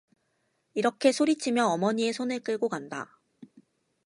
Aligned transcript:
이렇게 0.73 1.11
소리치며 1.11 1.67
어머니의 1.67 2.11
손을 2.11 2.39
끌고 2.39 2.69
간다. 2.69 3.21